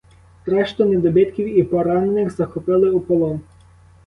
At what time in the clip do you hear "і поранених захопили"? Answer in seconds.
1.59-2.89